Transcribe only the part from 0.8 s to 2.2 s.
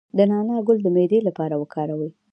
د معدې لپاره وکاروئ